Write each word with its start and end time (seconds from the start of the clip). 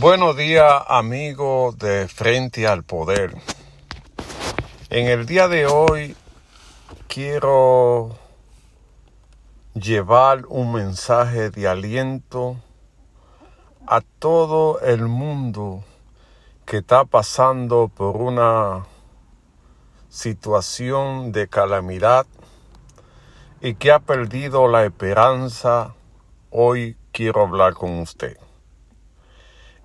Buenos 0.00 0.36
días 0.36 0.84
amigos 0.86 1.76
de 1.76 2.06
Frente 2.06 2.68
al 2.68 2.84
Poder. 2.84 3.34
En 4.90 5.08
el 5.08 5.26
día 5.26 5.48
de 5.48 5.66
hoy 5.66 6.14
quiero 7.08 8.16
llevar 9.74 10.46
un 10.46 10.72
mensaje 10.72 11.50
de 11.50 11.66
aliento 11.66 12.58
a 13.88 14.00
todo 14.20 14.78
el 14.82 15.06
mundo 15.06 15.82
que 16.64 16.76
está 16.76 17.04
pasando 17.04 17.90
por 17.92 18.18
una 18.18 18.86
situación 20.08 21.32
de 21.32 21.48
calamidad 21.48 22.24
y 23.60 23.74
que 23.74 23.90
ha 23.90 23.98
perdido 23.98 24.68
la 24.68 24.84
esperanza. 24.84 25.96
Hoy 26.52 26.96
quiero 27.10 27.42
hablar 27.42 27.74
con 27.74 27.98
usted 27.98 28.38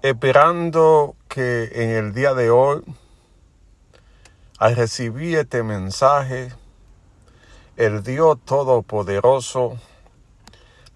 esperando 0.04 1.16
que 1.30 1.70
en 1.76 1.92
el 1.92 2.14
día 2.14 2.34
de 2.34 2.50
hoy, 2.50 2.84
al 4.60 4.76
recibir 4.76 5.38
este 5.38 5.64
mensaje, 5.64 6.52
el 7.78 8.04
Dios 8.04 8.38
Todopoderoso 8.44 9.80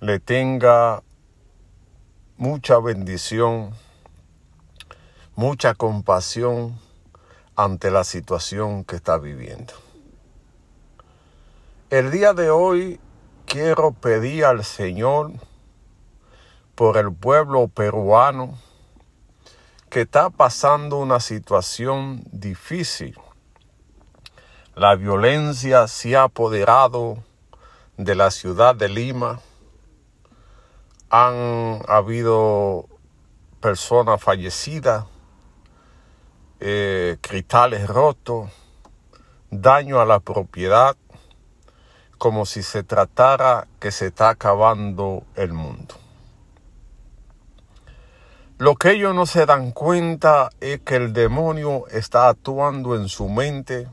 le 0.01 0.20
tenga 0.20 1.03
mucha 2.35 2.79
bendición, 2.79 3.71
mucha 5.37 5.73
compasión 5.73 6.77
ante 7.55 7.91
la 7.91 8.03
situación 8.03 8.84
que 8.84 8.98
está 8.98 9.17
viviendo. 9.17 9.73
El 11.89 12.12
día 12.12 12.34
de 12.34 12.49
hoy 12.49 12.99
quiero 13.45 13.93
pedir 13.93 14.43
al 14.43 14.65
Señor 14.65 15.31
por 16.76 16.98
el 16.98 17.13
pueblo 17.13 17.70
peruano, 17.70 18.66
está 20.01 20.29
pasando 20.29 20.97
una 20.97 21.20
situación 21.20 22.23
difícil. 22.31 23.17
La 24.76 24.95
violencia 24.95 25.87
se 25.87 26.15
ha 26.15 26.23
apoderado 26.23 27.23
de 27.98 28.15
la 28.15 28.31
ciudad 28.31 28.76
de 28.76 28.89
Lima. 28.89 29.39
Han 31.09 31.81
habido 31.87 32.87
personas 33.59 34.21
fallecidas, 34.21 35.05
eh, 36.59 37.17
cristales 37.21 37.87
rotos, 37.87 38.51
daño 39.49 39.99
a 39.99 40.05
la 40.05 40.20
propiedad, 40.20 40.95
como 42.17 42.45
si 42.45 42.63
se 42.63 42.84
tratara 42.84 43.67
que 43.79 43.91
se 43.91 44.07
está 44.07 44.29
acabando 44.29 45.23
el 45.35 45.54
mundo. 45.54 45.95
Lo 48.60 48.76
que 48.76 48.94
ellos 48.94 49.13
no 49.13 49.27
se 49.27 49.46
dan 49.46 49.70
cuenta 49.70 50.50
es 50.62 50.80
que 50.80 50.96
el 50.96 51.13
demonio 51.13 51.86
está 51.90 52.27
actuando 52.27 52.96
en 52.96 53.08
su 53.08 53.30
mente 53.30 53.88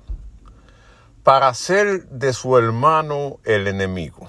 para 1.23 1.48
hacer 1.48 2.09
de 2.09 2.33
su 2.33 2.57
hermano 2.57 3.41
el 3.45 3.67
enemigo, 3.67 4.27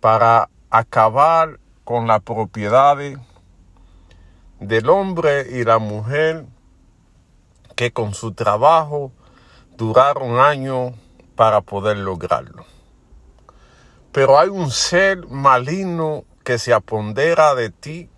para 0.00 0.50
acabar 0.68 1.60
con 1.84 2.08
la 2.08 2.18
propiedad 2.18 2.96
del 4.58 4.90
hombre 4.90 5.46
y 5.48 5.62
la 5.62 5.78
mujer 5.78 6.44
que 7.76 7.92
con 7.92 8.14
su 8.14 8.32
trabajo 8.32 9.12
duraron 9.76 10.40
años 10.40 10.92
para 11.36 11.60
poder 11.60 11.98
lograrlo. 11.98 12.64
Pero 14.10 14.40
hay 14.40 14.48
un 14.48 14.72
ser 14.72 15.28
maligno 15.28 16.24
que 16.42 16.58
se 16.58 16.72
apondera 16.72 17.54
de 17.54 17.70
ti 17.70 18.10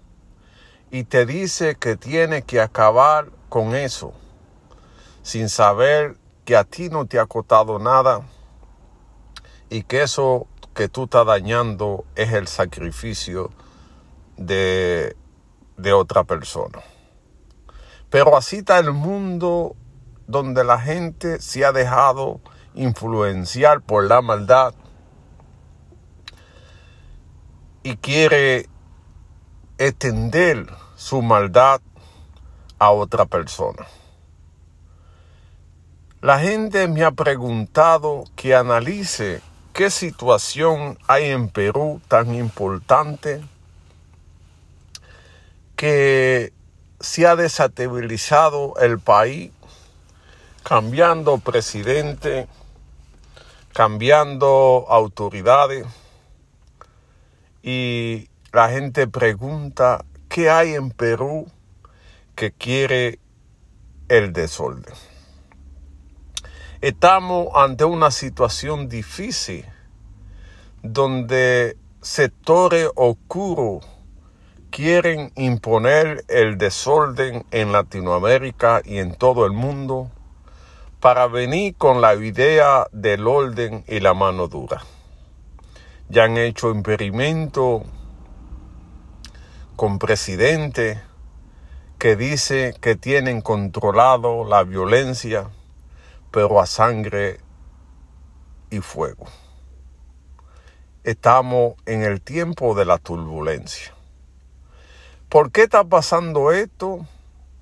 y 0.92 1.04
te 1.04 1.24
dice 1.24 1.74
que 1.76 1.96
tiene 1.96 2.42
que 2.42 2.60
acabar 2.60 3.30
con 3.48 3.74
eso, 3.74 4.12
sin 5.22 5.48
saber 5.48 6.18
que 6.44 6.54
a 6.54 6.64
ti 6.64 6.90
no 6.90 7.06
te 7.06 7.18
ha 7.18 7.24
costado 7.24 7.78
nada 7.78 8.20
y 9.70 9.84
que 9.84 10.02
eso 10.02 10.46
que 10.74 10.90
tú 10.90 11.04
estás 11.04 11.24
dañando 11.24 12.04
es 12.14 12.34
el 12.34 12.46
sacrificio 12.46 13.50
de, 14.36 15.16
de 15.78 15.92
otra 15.94 16.24
persona. 16.24 16.80
Pero 18.10 18.36
así 18.36 18.56
está 18.58 18.78
el 18.78 18.92
mundo 18.92 19.74
donde 20.26 20.62
la 20.62 20.78
gente 20.78 21.40
se 21.40 21.64
ha 21.64 21.72
dejado 21.72 22.42
influenciar 22.74 23.80
por 23.80 24.04
la 24.04 24.20
maldad 24.20 24.74
y 27.82 27.96
quiere 27.96 28.68
extender 29.78 30.81
su 31.02 31.20
maldad 31.20 31.80
a 32.78 32.92
otra 32.92 33.26
persona. 33.26 33.88
La 36.20 36.38
gente 36.38 36.86
me 36.86 37.02
ha 37.02 37.10
preguntado 37.10 38.22
que 38.36 38.54
analice 38.54 39.42
qué 39.72 39.90
situación 39.90 40.96
hay 41.08 41.30
en 41.30 41.48
Perú 41.48 42.00
tan 42.06 42.36
importante 42.36 43.42
que 45.74 46.52
se 47.00 47.26
ha 47.26 47.34
desestabilizado 47.34 48.74
el 48.80 49.00
país, 49.00 49.50
cambiando 50.62 51.38
presidente, 51.38 52.46
cambiando 53.72 54.86
autoridades 54.88 55.84
y 57.60 58.28
la 58.52 58.68
gente 58.68 59.08
pregunta 59.08 60.04
¿Qué 60.32 60.48
hay 60.48 60.72
en 60.72 60.90
Perú 60.90 61.46
que 62.34 62.52
quiere 62.52 63.18
el 64.08 64.32
desorden? 64.32 64.94
Estamos 66.80 67.48
ante 67.54 67.84
una 67.84 68.10
situación 68.10 68.88
difícil 68.88 69.66
donde 70.82 71.76
sectores 72.00 72.88
oscuros 72.94 73.84
quieren 74.70 75.32
imponer 75.36 76.24
el 76.28 76.56
desorden 76.56 77.44
en 77.50 77.72
Latinoamérica 77.72 78.80
y 78.86 79.00
en 79.00 79.14
todo 79.14 79.44
el 79.44 79.52
mundo 79.52 80.10
para 80.98 81.26
venir 81.26 81.74
con 81.76 82.00
la 82.00 82.14
idea 82.14 82.86
del 82.90 83.26
orden 83.26 83.84
y 83.86 84.00
la 84.00 84.14
mano 84.14 84.48
dura. 84.48 84.82
Ya 86.08 86.24
han 86.24 86.38
hecho 86.38 86.70
experimentos 86.70 87.82
con 89.76 89.98
presidente 89.98 91.00
que 91.98 92.16
dice 92.16 92.74
que 92.80 92.96
tienen 92.96 93.40
controlado 93.40 94.44
la 94.44 94.64
violencia, 94.64 95.50
pero 96.30 96.60
a 96.60 96.66
sangre 96.66 97.40
y 98.70 98.80
fuego. 98.80 99.26
Estamos 101.04 101.74
en 101.86 102.02
el 102.02 102.20
tiempo 102.20 102.74
de 102.74 102.84
la 102.84 102.98
turbulencia. 102.98 103.94
¿Por 105.28 105.50
qué 105.50 105.62
está 105.62 105.84
pasando 105.84 106.52
esto? 106.52 107.06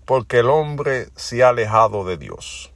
Porque 0.04 0.40
el 0.40 0.50
hombre 0.50 1.08
se 1.16 1.44
ha 1.44 1.50
alejado 1.50 2.04
de 2.04 2.16
Dios. 2.16 2.72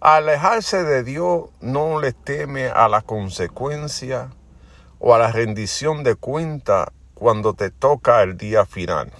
alejarse 0.00 0.82
de 0.82 1.02
Dios 1.02 1.44
no 1.60 2.00
le 2.00 2.12
teme 2.12 2.66
a 2.66 2.88
la 2.88 3.00
consecuencia 3.00 4.30
o 4.98 5.14
a 5.14 5.18
la 5.18 5.32
rendición 5.32 6.04
de 6.04 6.14
cuenta 6.14 6.92
cuando 7.24 7.54
te 7.54 7.70
toca 7.70 8.22
el 8.22 8.36
día 8.36 8.66
final. 8.66 9.10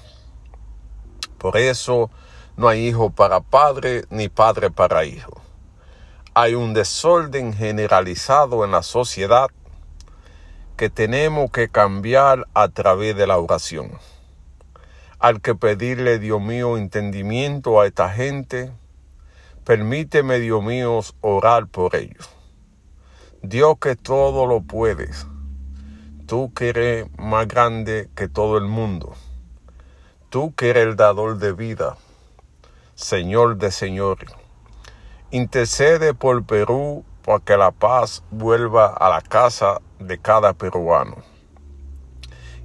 Por 1.38 1.56
eso 1.56 2.10
no 2.54 2.69
hay 2.69 2.87
hijo 2.87 3.09
para 3.09 3.41
padre 3.41 4.04
ni 4.10 4.28
padre 4.28 4.70
para 4.70 5.06
hijo. 5.06 5.41
Hay 6.34 6.54
un 6.54 6.75
desorden 6.75 7.54
generalizado 7.54 8.62
en 8.62 8.72
la 8.72 8.82
sociedad 8.82 9.47
que 10.76 10.91
tenemos 10.91 11.50
que 11.50 11.70
cambiar 11.70 12.47
a 12.53 12.69
través 12.69 13.16
de 13.16 13.26
la 13.26 13.38
oración. 13.38 13.92
Al 15.18 15.41
que 15.41 15.54
pedirle, 15.54 16.18
Dios 16.18 16.42
mío, 16.42 16.77
entendimiento 16.77 17.80
a 17.80 17.86
esta 17.86 18.10
gente, 18.10 18.71
permíteme, 19.65 20.41
Dios 20.41 20.62
mío, 20.62 21.00
orar 21.22 21.68
por 21.68 21.97
ellos. 21.97 22.28
Dios 23.41 23.77
que 23.80 23.97
todo 23.97 24.45
lo 24.45 24.60
puedes 24.60 25.27
Tú 26.26 26.54
que 26.54 26.71
eres 26.71 27.06
más 27.18 27.47
grande 27.47 28.09
que 28.15 28.28
todo 28.28 28.56
el 28.56 28.65
mundo. 28.65 29.12
Tú 30.30 30.54
que 30.54 30.71
eres 30.71 30.86
el 30.86 30.97
dador 30.97 31.36
de 31.36 31.53
vida, 31.53 31.98
Señor 32.94 33.59
de 33.59 33.71
señores. 33.71 34.30
Intercede 35.30 36.15
por 36.15 36.42
Perú 36.47 37.04
para 37.26 37.41
que 37.41 37.59
la 37.59 37.72
paz 37.72 38.22
vuelva 38.30 38.86
a 38.86 39.10
la 39.10 39.21
casa 39.21 39.82
de 39.98 40.18
cada 40.18 40.54
peruano. 40.54 41.16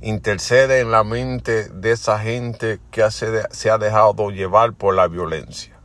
Intercede 0.01 0.79
en 0.79 0.91
la 0.91 1.03
mente 1.03 1.67
de 1.67 1.91
esa 1.91 2.17
gente 2.17 2.79
que 2.91 3.11
se 3.11 3.69
ha 3.69 3.77
dejado 3.77 4.29
llevar 4.29 4.71
por 4.71 4.95
la 4.95 5.09
violencia, 5.09 5.77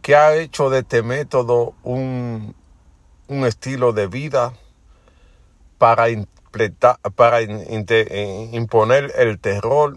que 0.00 0.16
ha 0.16 0.34
hecho 0.34 0.70
de 0.70 0.78
este 0.78 1.02
método 1.02 1.74
un, 1.82 2.54
un 3.28 3.44
estilo 3.44 3.92
de 3.92 4.06
vida 4.06 4.54
para 5.76 6.08
para 7.16 7.42
imponer 7.42 9.12
el 9.16 9.38
terror 9.38 9.96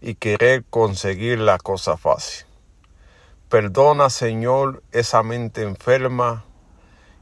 y 0.00 0.14
querer 0.14 0.64
conseguir 0.70 1.40
la 1.40 1.58
cosa 1.58 1.96
fácil. 1.96 2.46
Perdona, 3.48 4.10
Señor, 4.10 4.82
esa 4.92 5.22
mente 5.22 5.62
enferma 5.62 6.44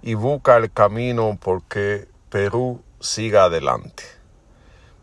y 0.03 0.15
busca 0.15 0.56
el 0.56 0.73
camino 0.73 1.38
porque 1.41 2.09
Perú 2.31 2.83
siga 3.00 3.44
adelante. 3.44 4.03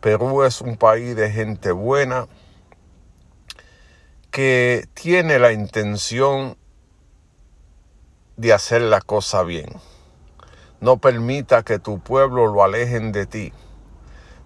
Perú 0.01 0.43
es 0.43 0.59
un 0.61 0.75
país 0.75 1.15
de 1.15 1.31
gente 1.31 1.71
buena 1.71 2.27
que 4.31 4.87
tiene 4.93 5.39
la 5.39 5.53
intención 5.53 6.57
de 8.35 8.51
hacer 8.51 8.81
la 8.81 8.99
cosa 8.99 9.43
bien. 9.43 9.69
No 10.83 10.97
permita 10.97 11.63
que 11.63 11.79
tu 11.79 12.01
pueblo 12.01 12.47
lo 12.47 12.61
alejen 12.61 13.13
de 13.13 13.25
ti. 13.25 13.53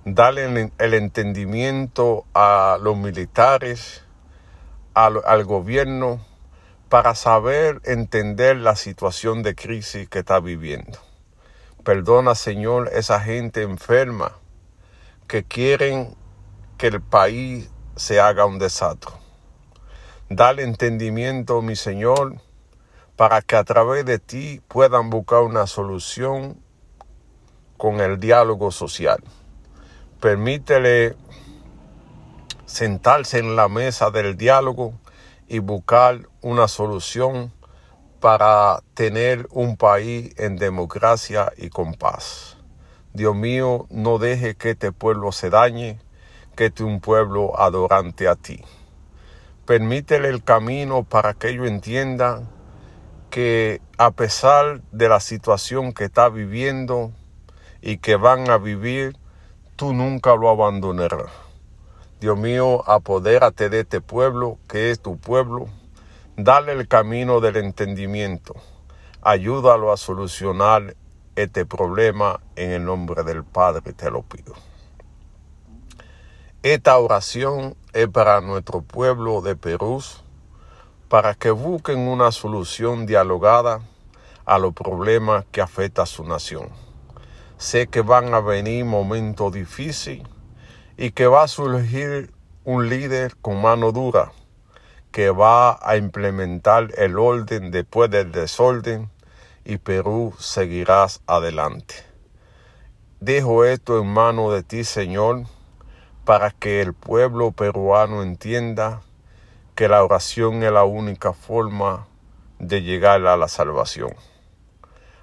Dale 0.06 0.72
el 0.78 0.94
entendimiento 0.94 2.26
a 2.36 2.78
los 2.80 2.96
militares, 2.96 4.06
al, 4.94 5.44
gobierno, 5.46 6.24
para 6.90 7.16
saber 7.16 7.82
entender 7.86 8.58
la 8.58 8.76
situación 8.76 9.42
de 9.42 9.56
crisis 9.56 10.08
que 10.10 10.20
está 10.20 10.40
viviendo. 10.40 11.00
Perdona, 11.84 12.36
Señor, 12.36 12.92
esa 12.94 13.20
gente 13.20 13.64
enferma 13.64 14.34
que 15.28 15.44
quieren 15.44 16.16
que 16.78 16.86
el 16.86 17.02
país 17.02 17.72
se 17.96 18.20
haga 18.20 18.46
un 18.46 18.60
desastre. 18.60 19.12
Dale 20.30 20.62
entendimiento, 20.62 21.64
mi 21.64 21.76
Señor, 21.76 22.36
para 23.18 23.42
que 23.42 23.56
a 23.56 23.64
través 23.64 24.06
de 24.06 24.20
ti 24.20 24.62
puedan 24.68 25.10
buscar 25.10 25.42
una 25.42 25.66
solución 25.66 26.62
con 27.76 28.00
el 28.00 28.20
diálogo 28.20 28.72
social. 28.72 29.24
Permítele 30.22 31.16
sentarse 32.66 33.40
en 33.40 33.56
la 33.56 33.70
mesa 33.70 34.12
del 34.12 34.38
diálogo 34.38 34.94
y 35.48 35.60
buscar 35.60 36.30
una 36.42 36.68
solución 36.68 37.52
para 38.20 38.84
tener 38.94 39.48
un 39.52 39.78
país 39.78 40.34
en 40.38 40.58
democracia 40.58 41.52
y 41.58 41.70
con 41.70 41.96
paz. 41.96 42.58
Dios 43.14 43.36
mío, 43.36 43.88
no 43.90 44.20
deje 44.20 44.56
que 44.56 44.72
este 44.72 44.92
pueblo 44.92 45.32
se 45.32 45.50
dañe, 45.50 46.00
que 46.56 46.68
este 46.68 46.84
un 46.84 47.00
pueblo 47.00 47.60
adorante 47.60 48.28
a 48.28 48.36
ti. 48.36 48.64
Permítele 49.66 50.30
el 50.30 50.44
camino 50.44 51.04
para 51.04 51.34
que 51.34 51.50
ellos 51.50 51.68
entiendan 51.68 52.57
que 53.30 53.82
a 53.98 54.12
pesar 54.12 54.82
de 54.92 55.10
la 55.10 55.20
situación 55.20 55.94
que 55.94 56.06
está 56.06 56.30
viviendo 56.30 57.12
y 57.82 57.98
que 57.98 58.16
van 58.16 58.50
a 58.50 58.58
vivir, 58.58 59.16
tú 59.76 59.94
nunca 59.94 60.36
lo 60.36 60.50
abandonarás. 60.50 61.32
Dios 62.20 62.38
mío, 62.38 62.84
apodérate 62.90 63.70
de 63.70 63.82
este 63.82 64.02
pueblo 64.02 64.58
que 64.68 64.90
es 64.92 65.00
tu 65.00 65.18
pueblo. 65.18 65.68
Dale 66.36 66.72
el 66.72 66.88
camino 66.88 67.40
del 67.40 67.58
entendimiento. 67.58 68.56
Ayúdalo 69.22 69.92
a 69.92 69.98
solucionar 69.98 70.96
este 71.36 71.66
problema 71.66 72.40
en 72.56 72.72
el 72.72 72.86
nombre 72.86 73.24
del 73.24 73.44
Padre, 73.44 73.94
te 73.94 74.10
lo 74.10 74.24
pido. 74.24 74.56
Esta 76.64 76.98
oración 76.98 77.76
es 77.94 78.08
para 78.08 78.42
nuestro 78.42 78.82
pueblo 78.82 79.42
de 79.42 79.56
Perú, 79.56 80.02
para 81.10 81.36
que 81.36 81.52
busquen 81.52 82.00
una 82.00 82.32
solución 82.32 83.06
dialogada 83.06 83.82
a 84.46 84.58
los 84.60 84.74
problemas 84.74 85.46
que 85.52 85.62
afectan 85.62 86.04
a 86.04 86.06
su 86.06 86.24
nación. 86.24 86.70
Sé 87.58 87.88
que 87.88 88.02
van 88.02 88.34
a 88.34 88.40
venir 88.40 88.86
momentos 88.86 89.54
difíciles 89.54 90.28
y 90.98 91.12
que 91.12 91.28
va 91.28 91.44
a 91.44 91.48
surgir 91.48 92.32
un 92.64 92.90
líder 92.90 93.36
con 93.38 93.62
mano 93.62 93.92
dura 93.92 94.32
que 95.12 95.32
va 95.32 95.80
a 95.82 95.98
implementar 95.98 96.90
el 96.98 97.18
orden 97.18 97.72
después 97.72 98.12
del 98.12 98.32
desorden 98.32 99.10
y 99.66 99.78
Perú 99.78 100.36
seguirás 100.38 101.22
adelante. 101.26 101.96
Dejo 103.20 103.66
esto 103.66 104.00
en 104.00 104.08
mano 104.08 104.52
de 104.52 104.62
ti, 104.62 104.84
Señor, 104.84 105.46
para 106.24 106.52
que 106.52 106.82
el 106.82 106.94
pueblo 106.94 107.52
peruano 107.52 108.22
entienda 108.22 109.02
que 109.78 109.88
la 109.88 110.04
oración 110.04 110.64
es 110.64 110.72
la 110.74 110.84
única 110.84 111.32
forma 111.32 112.08
de 112.60 112.82
llegar 112.82 113.26
a 113.26 113.38
la 113.38 113.48
salvación. 113.48 114.14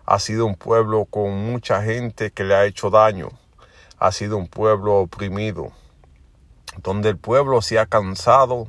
Ha 0.07 0.19
sido 0.19 0.47
un 0.47 0.55
pueblo 0.55 1.05
con 1.05 1.33
mucha 1.45 1.83
gente 1.83 2.31
que 2.31 2.45
le 2.45 2.55
ha 2.55 2.65
hecho 2.65 2.89
daño 2.89 3.29
ha 3.99 4.13
sido 4.13 4.37
un 4.37 4.47
pueblo 4.47 4.97
oprimido, 4.97 5.73
donde 6.83 7.09
el 7.09 7.17
pueblo 7.17 7.63
se 7.63 7.81
ha 7.81 7.87
cansado 7.87 8.69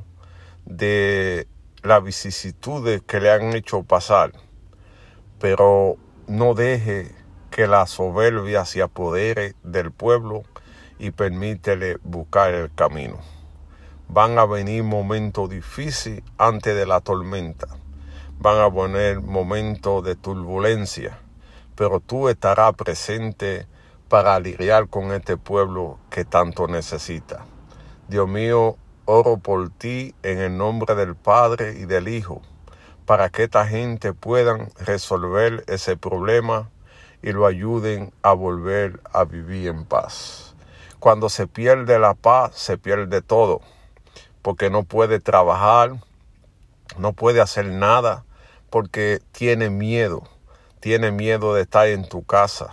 de 0.64 1.46
las 1.82 2.02
vicisitudes 2.02 3.02
que 3.02 3.20
le 3.20 3.30
han 3.30 3.54
hecho 3.54 3.84
pasar, 3.84 4.32
pero 5.38 5.98
no 6.26 6.54
deje 6.54 7.14
que 7.50 7.68
la 7.68 7.86
soberbia 7.86 8.64
se 8.64 8.82
apodere 8.82 9.54
del 9.62 9.92
pueblo 9.92 10.42
y 10.98 11.12
permítele 11.12 11.98
buscar 12.02 12.52
el 12.54 12.74
camino. 12.74 13.35
Van 14.08 14.38
a 14.38 14.46
venir 14.46 14.84
momentos 14.84 15.50
difíciles 15.50 16.22
antes 16.38 16.76
de 16.76 16.86
la 16.86 17.00
tormenta. 17.00 17.66
Van 18.38 18.58
a 18.58 18.68
venir 18.68 19.20
momentos 19.20 20.04
de 20.04 20.14
turbulencia, 20.14 21.18
pero 21.74 21.98
tú 21.98 22.28
estarás 22.28 22.74
presente 22.74 23.66
para 24.08 24.38
lidiar 24.38 24.88
con 24.88 25.10
este 25.10 25.36
pueblo 25.36 25.98
que 26.08 26.24
tanto 26.24 26.68
necesita. 26.68 27.44
Dios 28.06 28.28
mío, 28.28 28.76
oro 29.06 29.38
por 29.38 29.70
ti 29.70 30.14
en 30.22 30.38
el 30.38 30.56
nombre 30.56 30.94
del 30.94 31.16
Padre 31.16 31.76
y 31.78 31.86
del 31.86 32.06
Hijo, 32.06 32.42
para 33.06 33.28
que 33.28 33.44
esta 33.44 33.66
gente 33.66 34.12
puedan 34.12 34.70
resolver 34.78 35.64
ese 35.66 35.96
problema 35.96 36.70
y 37.22 37.32
lo 37.32 37.44
ayuden 37.44 38.12
a 38.22 38.32
volver 38.34 39.00
a 39.12 39.24
vivir 39.24 39.66
en 39.66 39.84
paz. 39.84 40.54
Cuando 41.00 41.28
se 41.28 41.48
pierde 41.48 41.98
la 41.98 42.14
paz, 42.14 42.54
se 42.54 42.78
pierde 42.78 43.20
todo, 43.20 43.60
porque 44.46 44.70
no 44.70 44.84
puede 44.84 45.18
trabajar, 45.18 45.96
no 46.96 47.14
puede 47.14 47.40
hacer 47.40 47.66
nada, 47.66 48.24
porque 48.70 49.20
tiene 49.32 49.70
miedo, 49.70 50.22
tiene 50.78 51.10
miedo 51.10 51.54
de 51.54 51.62
estar 51.62 51.88
en 51.88 52.08
tu 52.08 52.24
casa 52.24 52.70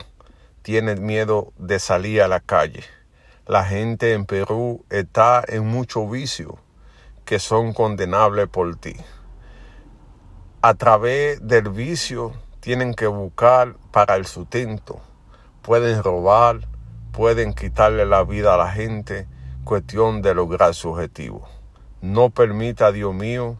tiene 0.64 0.96
miedo 0.96 1.52
de 1.58 1.78
salir 1.78 2.22
a 2.22 2.28
la 2.30 2.40
calle. 2.40 2.84
La 3.46 3.66
gente 3.66 4.14
en 4.14 4.26
Perú 4.26 4.86
está 4.90 5.44
en 5.46 5.68
mucho 5.68 6.08
vicio 6.08 6.58
que 7.26 7.38
son 7.38 7.74
condenables 7.74 8.48
por 8.48 8.74
ti. 8.78 8.96
A 10.62 10.74
través 10.76 11.46
del 11.46 11.70
vicio 11.70 12.32
tienen 12.62 12.94
que 12.94 13.08
buscar 13.08 13.76
para 13.92 14.16
el 14.16 14.26
sustento. 14.26 15.02
Pueden 15.62 16.02
robar, 16.02 16.62
pueden 17.12 17.54
quitarle 17.54 18.06
la 18.06 18.24
vida 18.24 18.54
a 18.54 18.58
la 18.58 18.72
gente, 18.72 19.28
cuestión 19.66 20.22
de 20.22 20.34
lograr 20.34 20.74
su 20.74 20.92
objetivo. 20.92 21.46
No 22.04 22.32
permita, 22.32 22.92
Dios 22.92 23.16
mío, 23.16 23.56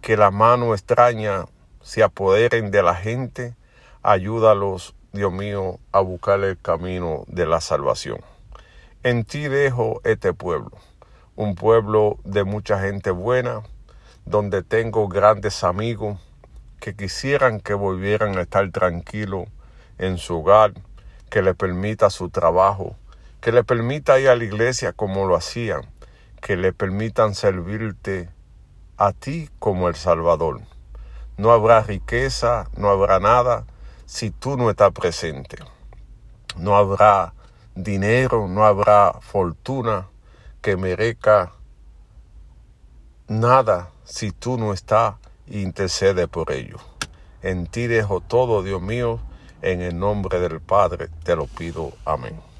que 0.00 0.16
la 0.16 0.32
mano 0.32 0.74
extraña 0.74 1.44
se 1.80 2.02
apoderen 2.02 2.72
de 2.72 2.82
la 2.82 2.96
gente. 2.96 3.54
Ayúdalos 4.02 4.96
Dios 5.12 5.32
mío, 5.32 5.78
a 5.92 6.00
buscar 6.00 6.42
el 6.42 6.58
camino 6.58 7.22
de 7.28 7.46
la 7.46 7.60
salvación. 7.60 8.18
En 9.04 9.24
ti 9.24 9.46
dejo 9.46 10.00
este 10.02 10.34
pueblo, 10.34 10.72
un 11.36 11.54
pueblo 11.54 12.18
de 12.24 12.42
mucha 12.42 12.80
gente 12.80 13.12
buena, 13.12 13.62
donde 14.24 14.64
tengo 14.64 15.06
grandes 15.06 15.62
amigos 15.62 16.18
que 16.80 16.96
quisieran 16.96 17.60
que 17.60 17.74
volvieran 17.74 18.38
a 18.38 18.42
estar 18.42 18.68
tranquilos 18.72 19.46
en 19.98 20.18
su 20.18 20.40
hogar, 20.40 20.72
que 21.30 21.42
le 21.42 21.54
permita 21.54 22.10
su 22.10 22.28
trabajo, 22.28 22.96
que 23.40 23.52
le 23.52 23.62
permita 23.62 24.18
ir 24.18 24.30
a 24.30 24.34
la 24.34 24.42
iglesia 24.42 24.92
como 24.92 25.26
lo 25.26 25.36
hacían, 25.36 25.91
que 26.42 26.56
le 26.56 26.72
permitan 26.72 27.34
servirte 27.34 28.28
a 28.98 29.12
ti 29.12 29.48
como 29.60 29.88
el 29.88 29.94
Salvador. 29.94 30.60
No 31.38 31.52
habrá 31.52 31.82
riqueza, 31.82 32.68
no 32.76 32.90
habrá 32.90 33.20
nada, 33.20 33.64
si 34.04 34.30
tú 34.30 34.56
no 34.56 34.68
estás 34.68 34.90
presente. 34.90 35.56
No 36.56 36.76
habrá 36.76 37.32
dinero, 37.74 38.48
no 38.48 38.64
habrá 38.64 39.14
fortuna 39.20 40.08
que 40.60 40.76
merezca 40.76 41.52
nada 43.28 43.90
si 44.04 44.32
tú 44.32 44.58
no 44.58 44.72
estás 44.72 45.14
intercede 45.46 46.26
por 46.26 46.50
ello. 46.50 46.78
En 47.40 47.66
ti 47.66 47.86
dejo 47.86 48.20
todo, 48.20 48.62
Dios 48.62 48.82
mío, 48.82 49.20
en 49.62 49.80
el 49.80 49.98
nombre 49.98 50.40
del 50.40 50.60
Padre 50.60 51.08
te 51.22 51.36
lo 51.36 51.46
pido. 51.46 51.92
Amén. 52.04 52.42